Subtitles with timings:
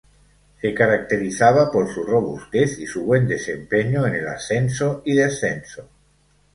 [0.59, 5.87] Se caracterizaba por su robustez y su buen desempeño en el ascenso y descenso.